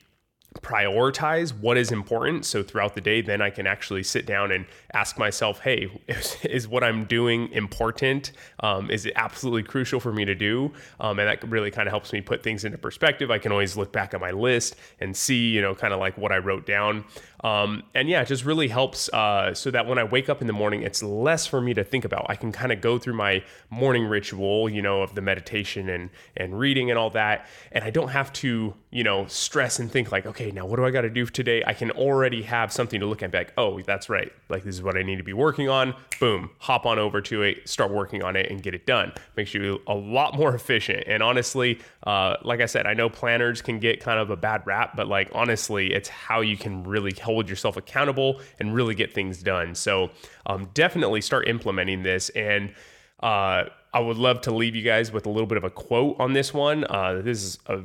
prioritize 0.61 1.53
what 1.53 1.77
is 1.77 1.91
important. 1.91 2.45
So 2.45 2.63
throughout 2.63 2.95
the 2.95 3.01
day 3.01 3.21
then 3.21 3.41
i 3.41 3.49
can 3.49 3.67
actually 3.67 4.03
sit 4.03 4.25
down 4.25 4.51
and 4.51 4.65
ask 4.93 5.17
myself 5.17 5.59
hey 5.59 6.01
is, 6.07 6.37
is 6.43 6.67
what 6.67 6.83
i'm 6.83 7.05
doing 7.05 7.51
important? 7.51 8.31
Um, 8.61 8.89
is 8.89 9.05
it 9.05 9.13
absolutely 9.15 9.63
crucial 9.63 9.99
for 9.99 10.11
me 10.11 10.25
to 10.25 10.35
do? 10.35 10.71
Um, 10.99 11.19
and 11.19 11.27
that 11.27 11.47
really 11.49 11.71
kind 11.71 11.87
of 11.87 11.91
helps 11.91 12.11
me 12.11 12.21
put 12.21 12.43
things 12.43 12.65
into 12.65 12.77
perspective. 12.77 13.31
I 13.31 13.37
can 13.37 13.51
always 13.51 13.77
look 13.77 13.91
back 13.91 14.13
at 14.13 14.21
my 14.21 14.31
list 14.31 14.75
and 14.99 15.15
see 15.15 15.49
you 15.49 15.61
know 15.61 15.75
kind 15.75 15.93
of 15.93 15.99
like 15.99 16.17
what 16.17 16.31
i 16.31 16.37
wrote 16.37 16.65
down. 16.65 17.05
Um, 17.43 17.83
and 17.95 18.09
yeah, 18.09 18.21
it 18.21 18.27
just 18.27 18.43
really 18.43 18.67
helps 18.67 19.09
uh, 19.09 19.53
so 19.53 19.71
that 19.71 19.87
when 19.87 19.97
I 19.97 20.03
wake 20.03 20.29
up 20.29 20.41
in 20.41 20.47
the 20.47 20.53
morning, 20.53 20.83
it's 20.83 21.01
less 21.01 21.45
for 21.45 21.61
me 21.61 21.73
to 21.73 21.83
think 21.83 22.03
about. 22.03 22.25
I 22.27 22.35
can 22.35 22.51
kind 22.51 22.71
of 22.71 22.81
go 22.81 22.97
through 22.97 23.13
my 23.13 23.43
morning 23.69 24.05
ritual, 24.05 24.69
you 24.69 24.81
know, 24.81 25.01
of 25.01 25.15
the 25.15 25.21
meditation 25.21 25.89
and 25.89 26.09
and 26.35 26.59
reading 26.59 26.89
and 26.89 26.99
all 26.99 27.09
that, 27.11 27.47
and 27.71 27.83
I 27.83 27.91
don't 27.91 28.09
have 28.09 28.33
to, 28.33 28.73
you 28.91 29.03
know, 29.03 29.27
stress 29.27 29.77
and 29.77 29.91
think 29.91 30.11
like, 30.11 30.25
okay, 30.25 30.49
now 30.49 30.65
what 30.65 30.77
do 30.77 30.85
I 30.85 30.89
got 30.89 31.01
to 31.01 31.11
do 31.11 31.25
today? 31.25 31.63
I 31.65 31.73
can 31.73 31.91
already 31.91 32.41
have 32.41 32.73
something 32.73 32.99
to 32.99 33.05
look 33.05 33.21
at, 33.21 33.31
like, 33.31 33.53
oh, 33.55 33.79
that's 33.81 34.09
right, 34.09 34.31
like 34.49 34.63
this 34.63 34.73
is 34.75 34.81
what 34.81 34.97
I 34.97 35.03
need 35.03 35.17
to 35.17 35.23
be 35.23 35.33
working 35.33 35.69
on. 35.69 35.93
Boom, 36.19 36.49
hop 36.57 36.87
on 36.87 36.97
over 36.97 37.21
to 37.21 37.43
it, 37.43 37.69
start 37.69 37.91
working 37.91 38.23
on 38.23 38.35
it, 38.35 38.49
and 38.49 38.63
get 38.63 38.73
it 38.73 38.87
done. 38.87 39.13
Makes 39.37 39.53
you 39.53 39.79
a 39.85 39.93
lot 39.93 40.35
more 40.35 40.55
efficient. 40.55 41.03
And 41.05 41.21
honestly, 41.21 41.79
uh, 42.07 42.37
like 42.43 42.61
I 42.61 42.65
said, 42.65 42.87
I 42.87 42.95
know 42.95 43.09
planners 43.09 43.61
can 43.61 43.77
get 43.79 43.99
kind 43.99 44.19
of 44.19 44.31
a 44.31 44.35
bad 44.35 44.65
rap, 44.65 44.95
but 44.95 45.07
like 45.07 45.29
honestly, 45.33 45.93
it's 45.93 46.09
how 46.09 46.41
you 46.41 46.57
can 46.57 46.83
really 46.83 47.13
hold 47.13 47.47
yourself 47.47 47.77
accountable 47.77 48.41
and 48.59 48.73
really 48.73 48.95
get 48.95 49.13
things 49.13 49.43
done. 49.43 49.75
So 49.75 50.09
um, 50.47 50.69
definitely 50.73 51.21
start 51.21 51.47
implementing 51.47 52.01
this. 52.01 52.29
And 52.29 52.73
uh, 53.21 53.65
I 53.93 53.99
would 53.99 54.17
love 54.17 54.41
to 54.41 54.51
leave 54.51 54.75
you 54.75 54.81
guys 54.81 55.11
with 55.11 55.25
a 55.25 55.29
little 55.29 55.47
bit 55.47 55.57
of 55.57 55.63
a 55.63 55.69
quote 55.69 56.15
on 56.19 56.33
this 56.33 56.53
one. 56.53 56.85
Uh, 56.89 57.21
this 57.21 57.43
is 57.43 57.59
a 57.67 57.81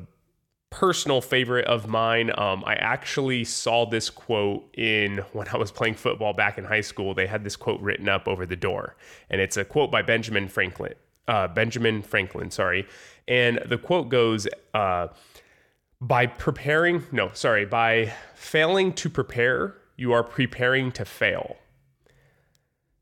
personal 0.75 1.21
favorite 1.21 1.65
of 1.67 1.87
mine. 1.87 2.33
Um, 2.37 2.65
I 2.67 2.75
actually 2.75 3.45
saw 3.45 3.87
this 3.87 4.11
quote 4.11 4.69
in 4.77 5.19
when 5.33 5.47
I 5.47 5.57
was 5.57 5.71
playing 5.71 5.95
football 5.95 6.33
back 6.33 6.59
in 6.59 6.65
high 6.65 6.81
school. 6.81 7.15
They 7.15 7.29
had 7.29 7.45
this 7.45 7.55
quote 7.55 7.81
written 7.81 8.09
up 8.09 8.27
over 8.27 8.45
the 8.45 8.57
door, 8.57 8.97
and 9.31 9.41
it's 9.41 9.57
a 9.57 9.65
quote 9.65 9.93
by 9.93 10.03
Benjamin 10.03 10.49
Franklin. 10.49 10.95
Uh, 11.29 11.47
Benjamin 11.47 12.03
Franklin, 12.03 12.51
sorry, 12.51 12.89
and 13.29 13.61
the 13.67 13.79
quote 13.79 14.09
goes. 14.09 14.49
Uh, 14.75 15.09
by 16.01 16.27
preparing, 16.27 17.05
no, 17.13 17.31
sorry, 17.33 17.65
by 17.65 18.13
failing 18.35 18.93
to 18.93 19.09
prepare, 19.09 19.77
you 19.97 20.13
are 20.13 20.25
preparing 20.25 20.93
to 20.93 21.05
fail. 21.05 21.57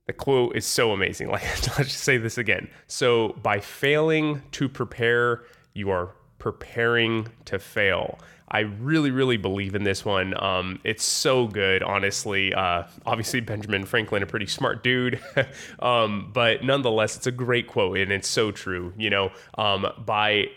The 0.07 0.13
quote 0.13 0.55
is 0.55 0.67
so 0.67 0.93
amazing. 0.93 1.29
Like, 1.33 1.43
let's 1.79 1.91
just 1.91 2.05
say 2.05 2.19
this 2.19 2.37
again. 2.37 2.69
So, 2.87 3.31
by 3.43 3.61
failing 3.61 4.43
to 4.53 4.69
prepare, 4.69 5.43
you 5.73 5.91
are 5.91 6.13
preparing 6.43 7.29
to 7.45 7.57
fail. 7.57 8.19
I 8.51 8.61
really, 8.61 9.13
really 9.13 9.37
believe 9.37 9.77
in 9.77 9.85
this 9.85 10.05
one. 10.05 10.35
Um, 10.43 10.81
it's 10.83 11.05
so 11.05 11.47
good, 11.47 11.85
honestly. 11.85 12.53
Uh, 12.53 12.83
obviously, 13.07 13.39
Benjamin 13.39 13.85
Franklin, 13.85 14.25
a 14.25 14.27
pretty 14.27 14.47
smart 14.47 14.83
dude, 14.83 15.21
um, 15.79 16.33
but 16.35 16.65
nonetheless, 16.65 17.17
it's 17.17 17.29
a 17.29 17.31
great 17.31 17.69
quote 17.69 17.97
and 17.97 18.11
it's 18.11 18.27
so 18.27 18.51
true. 18.51 18.93
You 18.99 19.11
know, 19.11 19.31
um, 19.57 19.87
by 20.05 20.49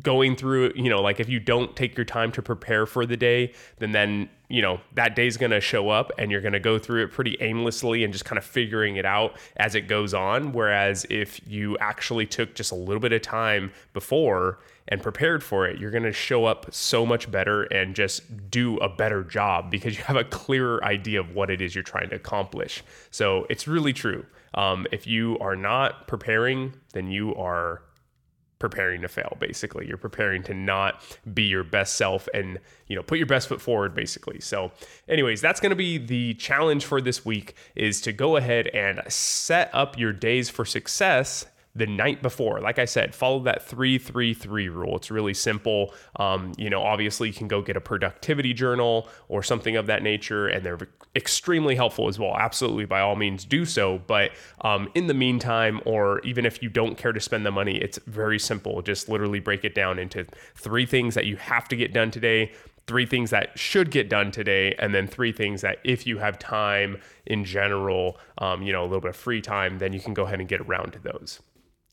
going 0.00 0.36
through 0.36 0.72
you 0.74 0.88
know 0.88 1.02
like 1.02 1.20
if 1.20 1.28
you 1.28 1.38
don't 1.38 1.76
take 1.76 1.96
your 1.98 2.04
time 2.04 2.32
to 2.32 2.40
prepare 2.40 2.86
for 2.86 3.04
the 3.04 3.16
day 3.16 3.52
then 3.78 3.92
then 3.92 4.26
you 4.48 4.62
know 4.62 4.80
that 4.94 5.14
day's 5.14 5.36
going 5.36 5.50
to 5.50 5.60
show 5.60 5.90
up 5.90 6.10
and 6.16 6.30
you're 6.30 6.40
going 6.40 6.54
to 6.54 6.60
go 6.60 6.78
through 6.78 7.04
it 7.04 7.10
pretty 7.10 7.36
aimlessly 7.40 8.02
and 8.02 8.10
just 8.10 8.24
kind 8.24 8.38
of 8.38 8.44
figuring 8.44 8.96
it 8.96 9.04
out 9.04 9.36
as 9.58 9.74
it 9.74 9.82
goes 9.82 10.14
on 10.14 10.52
whereas 10.52 11.04
if 11.10 11.46
you 11.46 11.76
actually 11.78 12.24
took 12.24 12.54
just 12.54 12.72
a 12.72 12.74
little 12.74 13.00
bit 13.00 13.12
of 13.12 13.20
time 13.20 13.70
before 13.92 14.60
and 14.88 15.02
prepared 15.02 15.42
for 15.42 15.66
it 15.66 15.78
you're 15.78 15.90
going 15.90 16.02
to 16.02 16.12
show 16.12 16.44
up 16.44 16.66
so 16.72 17.04
much 17.06 17.30
better 17.30 17.64
and 17.64 17.94
just 17.94 18.50
do 18.50 18.76
a 18.78 18.88
better 18.88 19.22
job 19.22 19.70
because 19.70 19.96
you 19.96 20.04
have 20.04 20.16
a 20.16 20.24
clearer 20.24 20.82
idea 20.84 21.20
of 21.20 21.34
what 21.34 21.50
it 21.50 21.60
is 21.60 21.74
you're 21.74 21.84
trying 21.84 22.08
to 22.08 22.16
accomplish. 22.16 22.82
So 23.10 23.46
it's 23.50 23.66
really 23.66 23.92
true. 23.92 24.24
Um, 24.54 24.86
if 24.92 25.06
you 25.06 25.38
are 25.40 25.56
not 25.56 26.06
preparing 26.06 26.74
then 26.92 27.10
you 27.10 27.34
are 27.36 27.82
preparing 28.62 29.02
to 29.02 29.08
fail 29.08 29.36
basically. 29.40 29.88
You're 29.88 29.96
preparing 29.96 30.44
to 30.44 30.54
not 30.54 31.02
be 31.34 31.42
your 31.42 31.64
best 31.64 31.94
self 31.94 32.28
and 32.32 32.60
you 32.86 32.94
know 32.94 33.02
put 33.02 33.18
your 33.18 33.26
best 33.26 33.48
foot 33.48 33.60
forward 33.60 33.92
basically. 33.92 34.40
So 34.40 34.70
anyways 35.08 35.40
that's 35.40 35.58
going 35.58 35.70
to 35.70 35.76
be 35.76 35.98
the 35.98 36.34
challenge 36.34 36.84
for 36.84 37.00
this 37.00 37.24
week 37.24 37.56
is 37.74 38.00
to 38.02 38.12
go 38.12 38.36
ahead 38.36 38.68
and 38.68 39.02
set 39.08 39.68
up 39.72 39.98
your 39.98 40.12
days 40.12 40.48
for 40.48 40.64
success 40.64 41.44
the 41.74 41.86
night 41.86 42.20
before. 42.20 42.60
Like 42.60 42.78
I 42.78 42.84
said, 42.84 43.14
follow 43.14 43.40
that 43.44 43.62
333 43.62 44.68
rule. 44.68 44.96
It's 44.96 45.10
really 45.10 45.32
simple. 45.32 45.94
Um, 46.16 46.52
you 46.58 46.68
know, 46.68 46.82
obviously, 46.82 47.28
you 47.28 47.34
can 47.34 47.48
go 47.48 47.62
get 47.62 47.76
a 47.76 47.80
productivity 47.80 48.52
journal 48.52 49.08
or 49.28 49.42
something 49.42 49.76
of 49.76 49.86
that 49.86 50.02
nature, 50.02 50.48
and 50.48 50.64
they're 50.64 50.78
extremely 51.16 51.74
helpful 51.74 52.08
as 52.08 52.18
well. 52.18 52.36
Absolutely, 52.36 52.84
by 52.84 53.00
all 53.00 53.16
means, 53.16 53.44
do 53.44 53.64
so. 53.64 54.02
But 54.06 54.32
um, 54.60 54.90
in 54.94 55.06
the 55.06 55.14
meantime, 55.14 55.80
or 55.86 56.20
even 56.20 56.44
if 56.44 56.62
you 56.62 56.68
don't 56.68 56.98
care 56.98 57.12
to 57.12 57.20
spend 57.20 57.46
the 57.46 57.50
money, 57.50 57.76
it's 57.78 57.98
very 58.06 58.38
simple. 58.38 58.82
Just 58.82 59.08
literally 59.08 59.40
break 59.40 59.64
it 59.64 59.74
down 59.74 59.98
into 59.98 60.26
three 60.54 60.84
things 60.84 61.14
that 61.14 61.24
you 61.24 61.36
have 61.36 61.68
to 61.68 61.76
get 61.76 61.92
done 61.92 62.10
today 62.10 62.52
three 62.88 63.06
things 63.06 63.30
that 63.30 63.56
should 63.56 63.92
get 63.92 64.08
done 64.08 64.32
today, 64.32 64.74
and 64.76 64.92
then 64.92 65.06
three 65.06 65.30
things 65.30 65.60
that 65.60 65.78
if 65.84 66.04
you 66.04 66.18
have 66.18 66.36
time 66.36 67.00
in 67.24 67.44
general, 67.44 68.18
um, 68.38 68.60
you 68.60 68.72
know, 68.72 68.82
a 68.82 68.86
little 68.86 69.00
bit 69.00 69.10
of 69.10 69.16
free 69.16 69.40
time, 69.40 69.78
then 69.78 69.92
you 69.92 70.00
can 70.00 70.12
go 70.12 70.24
ahead 70.24 70.40
and 70.40 70.48
get 70.48 70.60
around 70.60 70.92
to 70.92 70.98
those. 70.98 71.40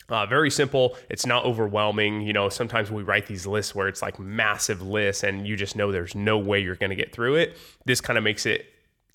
Uh, 0.09 0.25
very 0.25 0.49
simple. 0.49 0.97
It's 1.09 1.25
not 1.25 1.45
overwhelming. 1.45 2.21
You 2.21 2.33
know, 2.33 2.49
sometimes 2.49 2.91
we 2.91 3.03
write 3.03 3.27
these 3.27 3.45
lists 3.45 3.75
where 3.75 3.87
it's 3.87 4.01
like 4.01 4.19
massive 4.19 4.81
lists 4.81 5.23
and 5.23 5.47
you 5.47 5.55
just 5.55 5.75
know 5.75 5.91
there's 5.91 6.15
no 6.15 6.37
way 6.37 6.59
you're 6.59 6.75
going 6.75 6.89
to 6.89 6.95
get 6.95 7.11
through 7.13 7.35
it. 7.35 7.57
This 7.85 8.01
kind 8.01 8.17
of 8.17 8.23
makes 8.23 8.45
it 8.45 8.65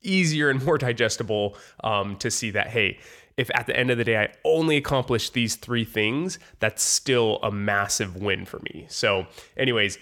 easier 0.03 0.51
and 0.51 0.65
more 0.67 0.79
digestible 0.79 1.57
um, 1.83 2.17
to 2.17 2.31
see 2.31 2.51
that, 2.53 2.69
hey, 2.69 2.99
if 3.37 3.51
at 3.55 3.67
the 3.67 3.77
end 3.77 3.91
of 3.91 3.99
the 3.99 4.05
day 4.05 4.17
I 4.17 4.29
only 4.45 4.77
accomplish 4.77 5.31
these 5.31 5.57
three 5.57 5.85
things, 5.85 6.39
that's 6.61 6.83
still 6.83 7.41
a 7.43 7.51
massive 7.51 8.17
win 8.17 8.45
for 8.45 8.61
me. 8.61 8.87
So, 8.89 9.27
anyways, 9.57 9.99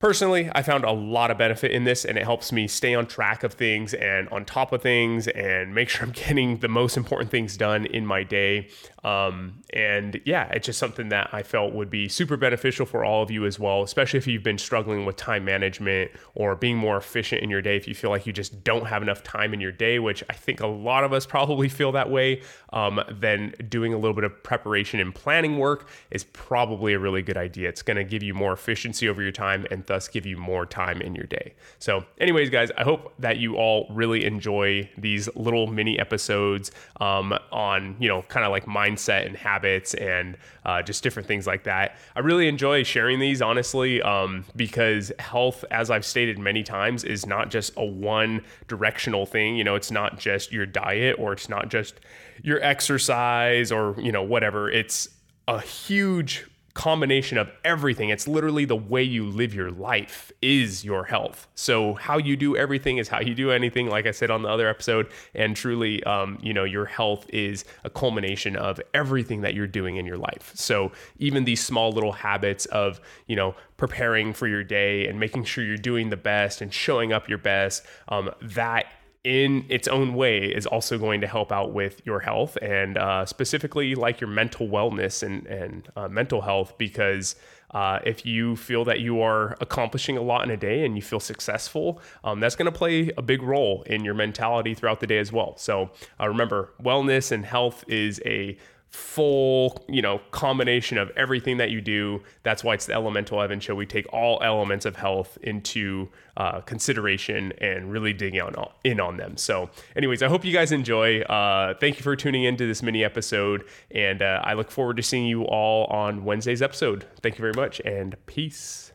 Personally, 0.00 0.48
I 0.54 0.62
found 0.62 0.84
a 0.84 0.92
lot 0.92 1.32
of 1.32 1.38
benefit 1.38 1.72
in 1.72 1.82
this 1.82 2.04
and 2.04 2.16
it 2.16 2.22
helps 2.22 2.52
me 2.52 2.68
stay 2.68 2.94
on 2.94 3.06
track 3.06 3.42
of 3.42 3.54
things 3.54 3.94
and 3.94 4.28
on 4.28 4.44
top 4.44 4.72
of 4.72 4.80
things 4.80 5.26
and 5.26 5.74
make 5.74 5.88
sure 5.88 6.06
I'm 6.06 6.12
getting 6.28 6.58
the 6.58 6.68
most 6.68 6.96
important 6.96 7.32
things 7.32 7.56
done 7.56 7.84
in 7.84 8.06
my 8.06 8.22
day. 8.22 8.68
Um, 9.02 9.62
and 9.72 10.20
yeah, 10.24 10.48
it's 10.52 10.66
just 10.66 10.78
something 10.78 11.08
that 11.08 11.30
I 11.32 11.42
felt 11.42 11.72
would 11.72 11.90
be 11.90 12.08
super 12.08 12.36
beneficial 12.36 12.86
for 12.86 13.04
all 13.04 13.24
of 13.24 13.30
you 13.30 13.44
as 13.44 13.58
well, 13.58 13.82
especially 13.82 14.18
if 14.18 14.26
you've 14.28 14.44
been 14.44 14.58
struggling 14.58 15.04
with 15.04 15.16
time 15.16 15.44
management 15.44 16.12
or 16.36 16.54
being 16.54 16.76
more 16.76 16.96
efficient 16.96 17.42
in 17.42 17.50
your 17.50 17.62
day. 17.62 17.76
If 17.76 17.88
you 17.88 17.94
feel 17.94 18.10
like 18.10 18.24
you 18.24 18.32
just 18.32 18.62
don't 18.62 18.86
have 18.86 19.02
enough 19.02 19.24
time 19.24 19.52
in 19.52 19.60
your 19.60 19.72
day, 19.72 19.98
which 19.98 20.22
I 20.30 20.34
think 20.34 20.60
a 20.60 20.66
lot 20.68 21.02
of 21.02 21.12
us 21.12 21.26
probably 21.38 21.68
feel 21.68 21.90
that 21.92 22.08
way, 22.08 22.42
um, 22.72 23.00
then 23.10 23.54
doing 23.68 23.92
a 23.92 23.98
little 23.98 24.14
bit 24.14 24.24
of 24.24 24.44
preparation 24.44 25.00
and 25.00 25.12
planning 25.12 25.58
work 25.58 25.88
is 26.12 26.22
probably 26.22 26.92
a 26.92 27.00
really 27.00 27.22
good 27.22 27.36
idea. 27.36 27.68
It's 27.68 27.82
going 27.82 27.96
to 27.96 28.04
give 28.04 28.22
you 28.22 28.34
more 28.34 28.52
efficiency 28.52 29.08
over 29.08 29.22
your 29.22 29.32
time 29.32 29.66
and 29.72 29.87
thus 29.88 30.06
give 30.06 30.24
you 30.24 30.36
more 30.36 30.64
time 30.64 31.00
in 31.02 31.14
your 31.14 31.26
day. 31.26 31.54
So, 31.78 32.04
anyways, 32.20 32.50
guys, 32.50 32.70
I 32.76 32.84
hope 32.84 33.12
that 33.18 33.38
you 33.38 33.56
all 33.56 33.86
really 33.90 34.24
enjoy 34.24 34.88
these 34.96 35.28
little 35.34 35.66
mini 35.66 35.98
episodes 35.98 36.70
um, 37.00 37.34
on, 37.50 37.96
you 37.98 38.08
know, 38.08 38.22
kind 38.22 38.46
of 38.46 38.52
like 38.52 38.66
mindset 38.66 39.26
and 39.26 39.36
habits 39.36 39.94
and 39.94 40.36
uh, 40.64 40.82
just 40.82 41.02
different 41.02 41.26
things 41.26 41.46
like 41.46 41.64
that. 41.64 41.96
I 42.14 42.20
really 42.20 42.46
enjoy 42.46 42.84
sharing 42.84 43.18
these, 43.18 43.42
honestly, 43.42 44.00
um, 44.02 44.44
because 44.54 45.10
health, 45.18 45.64
as 45.70 45.90
I've 45.90 46.04
stated 46.04 46.38
many 46.38 46.62
times, 46.62 47.02
is 47.02 47.26
not 47.26 47.50
just 47.50 47.72
a 47.76 47.84
one 47.84 48.44
directional 48.68 49.26
thing. 49.26 49.56
You 49.56 49.64
know, 49.64 49.74
it's 49.74 49.90
not 49.90 50.18
just 50.18 50.52
your 50.52 50.66
diet 50.66 51.16
or 51.18 51.32
it's 51.32 51.48
not 51.48 51.70
just 51.70 52.00
your 52.42 52.62
exercise 52.62 53.72
or, 53.72 53.94
you 53.98 54.12
know, 54.12 54.22
whatever. 54.22 54.70
It's 54.70 55.08
a 55.48 55.60
huge 55.60 56.46
combination 56.78 57.38
of 57.38 57.50
everything. 57.64 58.08
It's 58.08 58.28
literally 58.28 58.64
the 58.64 58.76
way 58.76 59.02
you 59.02 59.26
live 59.26 59.52
your 59.52 59.72
life 59.72 60.30
is 60.40 60.84
your 60.84 61.02
health. 61.02 61.48
So 61.56 61.94
how 61.94 62.18
you 62.18 62.36
do 62.36 62.56
everything 62.56 62.98
is 62.98 63.08
how 63.08 63.18
you 63.18 63.34
do 63.34 63.50
anything. 63.50 63.88
Like 63.88 64.06
I 64.06 64.12
said 64.12 64.30
on 64.30 64.42
the 64.42 64.48
other 64.48 64.68
episode, 64.68 65.10
and 65.34 65.56
truly, 65.56 66.04
um, 66.04 66.38
you 66.40 66.54
know, 66.54 66.62
your 66.62 66.84
health 66.84 67.26
is 67.30 67.64
a 67.82 67.90
culmination 67.90 68.54
of 68.54 68.80
everything 68.94 69.40
that 69.40 69.54
you're 69.54 69.66
doing 69.66 69.96
in 69.96 70.06
your 70.06 70.18
life. 70.18 70.52
So 70.54 70.92
even 71.18 71.44
these 71.44 71.60
small 71.60 71.90
little 71.90 72.12
habits 72.12 72.64
of, 72.66 73.00
you 73.26 73.34
know, 73.34 73.56
preparing 73.76 74.32
for 74.32 74.46
your 74.46 74.62
day 74.62 75.08
and 75.08 75.18
making 75.18 75.44
sure 75.44 75.64
you're 75.64 75.76
doing 75.76 76.10
the 76.10 76.16
best 76.16 76.60
and 76.60 76.72
showing 76.72 77.12
up 77.12 77.28
your 77.28 77.38
best, 77.38 77.84
um, 78.06 78.30
that 78.40 78.86
in 79.24 79.64
its 79.68 79.88
own 79.88 80.14
way 80.14 80.44
is 80.44 80.66
also 80.66 80.96
going 80.96 81.20
to 81.20 81.26
help 81.26 81.50
out 81.50 81.72
with 81.72 82.00
your 82.06 82.20
health 82.20 82.56
and 82.62 82.96
uh, 82.96 83.26
specifically 83.26 83.94
like 83.94 84.20
your 84.20 84.30
mental 84.30 84.68
wellness 84.68 85.22
and, 85.22 85.46
and 85.46 85.88
uh, 85.96 86.08
mental 86.08 86.40
health 86.40 86.78
because 86.78 87.34
uh, 87.72 87.98
if 88.04 88.24
you 88.24 88.56
feel 88.56 88.84
that 88.84 89.00
you 89.00 89.20
are 89.20 89.56
accomplishing 89.60 90.16
a 90.16 90.22
lot 90.22 90.44
in 90.44 90.50
a 90.50 90.56
day 90.56 90.84
and 90.84 90.96
you 90.96 91.02
feel 91.02 91.20
successful, 91.20 92.00
um, 92.24 92.40
that's 92.40 92.56
going 92.56 92.70
to 92.70 92.76
play 92.76 93.10
a 93.16 93.22
big 93.22 93.42
role 93.42 93.82
in 93.82 94.04
your 94.04 94.14
mentality 94.14 94.72
throughout 94.72 95.00
the 95.00 95.06
day 95.06 95.18
as 95.18 95.32
well. 95.32 95.56
So 95.58 95.90
uh, 96.18 96.28
remember, 96.28 96.72
wellness 96.82 97.30
and 97.30 97.44
health 97.44 97.84
is 97.88 98.22
a 98.24 98.56
full, 98.90 99.84
you 99.88 100.00
know, 100.00 100.20
combination 100.30 100.96
of 100.98 101.10
everything 101.16 101.58
that 101.58 101.70
you 101.70 101.80
do. 101.80 102.22
That's 102.42 102.64
why 102.64 102.74
it's 102.74 102.86
the 102.86 102.94
Elemental 102.94 103.40
Evan 103.40 103.60
Show. 103.60 103.74
We 103.74 103.86
take 103.86 104.10
all 104.12 104.40
elements 104.42 104.86
of 104.86 104.96
health 104.96 105.36
into 105.42 106.08
uh, 106.36 106.60
consideration 106.60 107.52
and 107.58 107.92
really 107.92 108.12
dig 108.12 108.38
on, 108.38 108.54
in 108.84 109.00
on 109.00 109.16
them. 109.16 109.36
So, 109.36 109.70
anyways, 109.94 110.22
I 110.22 110.28
hope 110.28 110.44
you 110.44 110.52
guys 110.52 110.72
enjoy. 110.72 111.20
Uh, 111.22 111.74
thank 111.74 111.96
you 111.96 112.02
for 112.02 112.16
tuning 112.16 112.44
into 112.44 112.66
this 112.66 112.82
mini 112.82 113.04
episode, 113.04 113.64
and 113.90 114.22
uh, 114.22 114.40
I 114.42 114.54
look 114.54 114.70
forward 114.70 114.96
to 114.96 115.02
seeing 115.02 115.26
you 115.26 115.44
all 115.44 115.84
on 115.86 116.24
Wednesday's 116.24 116.62
episode. 116.62 117.06
Thank 117.20 117.36
you 117.36 117.42
very 117.42 117.54
much, 117.54 117.80
and 117.84 118.16
peace. 118.26 118.92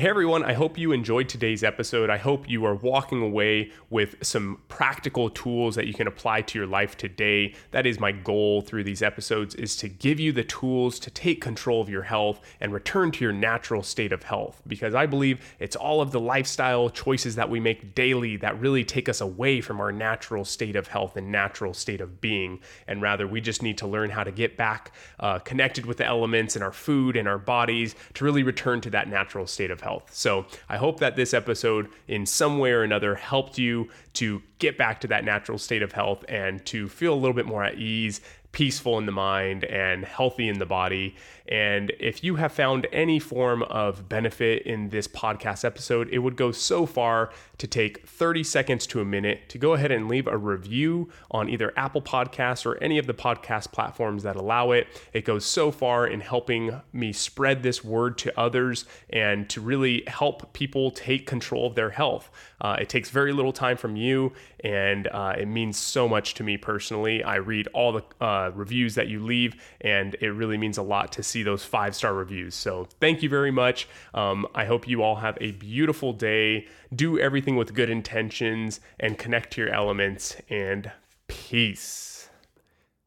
Hey 0.00 0.08
everyone, 0.08 0.42
I 0.42 0.54
hope 0.54 0.78
you 0.78 0.92
enjoyed 0.92 1.28
today's 1.28 1.62
episode. 1.62 2.08
I 2.08 2.16
hope 2.16 2.48
you 2.48 2.64
are 2.64 2.74
walking 2.74 3.20
away 3.20 3.70
with 3.90 4.14
some 4.22 4.62
practical 4.66 5.28
tools 5.28 5.74
that 5.74 5.86
you 5.86 5.92
can 5.92 6.06
apply 6.06 6.40
to 6.40 6.58
your 6.58 6.66
life 6.66 6.96
today. 6.96 7.54
That 7.72 7.84
is 7.84 8.00
my 8.00 8.10
goal 8.10 8.62
through 8.62 8.84
these 8.84 9.02
episodes 9.02 9.54
is 9.54 9.76
to 9.76 9.90
give 9.90 10.18
you 10.18 10.32
the 10.32 10.42
tools 10.42 10.98
to 11.00 11.10
take 11.10 11.42
control 11.42 11.82
of 11.82 11.90
your 11.90 12.04
health 12.04 12.40
and 12.62 12.72
return 12.72 13.10
to 13.10 13.22
your 13.22 13.34
natural 13.34 13.82
state 13.82 14.10
of 14.10 14.22
health 14.22 14.62
because 14.66 14.94
I 14.94 15.04
believe 15.04 15.54
it's 15.58 15.76
all 15.76 16.00
of 16.00 16.12
the 16.12 16.20
lifestyle 16.20 16.88
choices 16.88 17.34
that 17.34 17.50
we 17.50 17.60
make 17.60 17.94
daily 17.94 18.38
that 18.38 18.58
really 18.58 18.84
take 18.84 19.06
us 19.06 19.20
away 19.20 19.60
from 19.60 19.82
our 19.82 19.92
natural 19.92 20.46
state 20.46 20.76
of 20.76 20.88
health 20.88 21.18
and 21.18 21.30
natural 21.30 21.74
state 21.74 22.00
of 22.00 22.22
being 22.22 22.60
and 22.86 23.02
rather 23.02 23.26
we 23.26 23.42
just 23.42 23.62
need 23.62 23.76
to 23.76 23.86
learn 23.86 24.08
how 24.08 24.24
to 24.24 24.32
get 24.32 24.56
back 24.56 24.92
uh, 25.18 25.38
connected 25.40 25.84
with 25.84 25.98
the 25.98 26.06
elements 26.06 26.56
in 26.56 26.62
our 26.62 26.72
food 26.72 27.16
and 27.16 27.28
our 27.28 27.36
bodies 27.36 27.94
to 28.14 28.24
really 28.24 28.42
return 28.42 28.80
to 28.80 28.88
that 28.88 29.06
natural 29.06 29.46
state 29.46 29.70
of 29.70 29.82
health 29.82 29.89
health. 29.90 30.14
So 30.14 30.46
I 30.68 30.76
hope 30.76 31.00
that 31.00 31.16
this 31.16 31.34
episode, 31.34 31.88
in 32.06 32.24
some 32.24 32.58
way 32.58 32.70
or 32.70 32.84
another, 32.84 33.16
helped 33.16 33.58
you 33.58 33.88
to 34.14 34.40
get 34.58 34.78
back 34.78 35.00
to 35.00 35.08
that 35.08 35.24
natural 35.24 35.58
state 35.58 35.82
of 35.82 35.90
health 35.92 36.24
and 36.28 36.64
to 36.66 36.88
feel 36.88 37.12
a 37.12 37.20
little 37.22 37.34
bit 37.34 37.46
more 37.46 37.64
at 37.64 37.74
ease 37.74 38.20
peaceful 38.52 38.98
in 38.98 39.06
the 39.06 39.12
mind 39.12 39.64
and 39.64 40.04
healthy 40.04 40.48
in 40.48 40.58
the 40.58 40.66
body. 40.66 41.14
And 41.50 41.92
if 41.98 42.22
you 42.22 42.36
have 42.36 42.52
found 42.52 42.86
any 42.92 43.18
form 43.18 43.64
of 43.64 44.08
benefit 44.08 44.62
in 44.62 44.90
this 44.90 45.08
podcast 45.08 45.64
episode, 45.64 46.08
it 46.12 46.18
would 46.18 46.36
go 46.36 46.52
so 46.52 46.86
far 46.86 47.30
to 47.58 47.66
take 47.66 48.06
30 48.06 48.44
seconds 48.44 48.86
to 48.86 49.00
a 49.00 49.04
minute 49.04 49.48
to 49.48 49.58
go 49.58 49.74
ahead 49.74 49.90
and 49.90 50.08
leave 50.08 50.28
a 50.28 50.38
review 50.38 51.10
on 51.30 51.48
either 51.48 51.72
Apple 51.76 52.00
Podcasts 52.00 52.64
or 52.64 52.76
any 52.82 52.98
of 52.98 53.06
the 53.06 53.14
podcast 53.14 53.72
platforms 53.72 54.22
that 54.22 54.36
allow 54.36 54.70
it. 54.70 54.86
It 55.12 55.24
goes 55.24 55.44
so 55.44 55.70
far 55.72 56.06
in 56.06 56.20
helping 56.20 56.80
me 56.92 57.12
spread 57.12 57.62
this 57.62 57.84
word 57.84 58.16
to 58.18 58.40
others 58.40 58.84
and 59.10 59.50
to 59.50 59.60
really 59.60 60.04
help 60.06 60.52
people 60.52 60.90
take 60.92 61.26
control 61.26 61.66
of 61.66 61.74
their 61.74 61.90
health. 61.90 62.30
Uh, 62.60 62.76
it 62.80 62.88
takes 62.88 63.10
very 63.10 63.32
little 63.32 63.52
time 63.52 63.76
from 63.76 63.96
you, 63.96 64.32
and 64.62 65.06
uh, 65.08 65.34
it 65.38 65.46
means 65.46 65.78
so 65.78 66.08
much 66.08 66.34
to 66.34 66.42
me 66.42 66.56
personally. 66.56 67.22
I 67.24 67.36
read 67.36 67.68
all 67.72 67.92
the 67.92 68.24
uh, 68.24 68.50
reviews 68.54 68.94
that 68.96 69.08
you 69.08 69.24
leave, 69.24 69.60
and 69.80 70.14
it 70.20 70.28
really 70.28 70.58
means 70.58 70.76
a 70.76 70.82
lot 70.82 71.12
to 71.12 71.22
see 71.40 71.44
those 71.44 71.64
five 71.64 71.94
star 71.94 72.14
reviews. 72.14 72.54
So, 72.54 72.86
thank 73.00 73.22
you 73.22 73.28
very 73.28 73.50
much. 73.50 73.88
Um, 74.14 74.46
I 74.54 74.64
hope 74.66 74.86
you 74.86 75.02
all 75.02 75.16
have 75.16 75.38
a 75.40 75.52
beautiful 75.52 76.12
day. 76.12 76.66
Do 76.94 77.18
everything 77.18 77.56
with 77.56 77.74
good 77.74 77.90
intentions 77.90 78.80
and 78.98 79.18
connect 79.18 79.52
to 79.54 79.62
your 79.62 79.70
elements, 79.70 80.36
and 80.48 80.92
peace. 81.28 82.28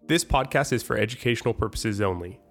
This 0.06 0.26
podcast 0.26 0.74
is 0.74 0.84
for 0.84 0.98
educational 0.98 1.54
purposes 1.54 2.02
only. 2.02 2.40